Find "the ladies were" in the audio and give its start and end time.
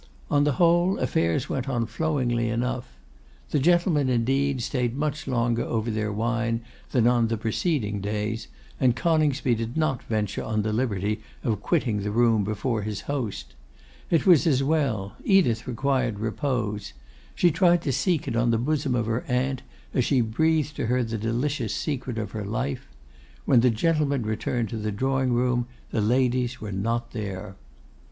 25.91-26.71